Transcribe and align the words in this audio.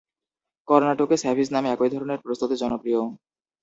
কর্ণাটকে 0.67 1.15
স্যাভিজ 1.17 1.47
নামে 1.51 1.67
একই 1.71 1.89
ধরনের 1.93 2.19
প্রস্তুতি 2.25 2.55
জনপ্রিয়। 2.61 3.01